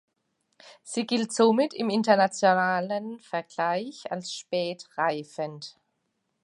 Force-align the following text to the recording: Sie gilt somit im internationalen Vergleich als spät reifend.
Sie 0.81 1.05
gilt 1.05 1.31
somit 1.31 1.75
im 1.75 1.91
internationalen 1.91 3.19
Vergleich 3.19 4.11
als 4.11 4.33
spät 4.33 4.87
reifend. 4.97 5.77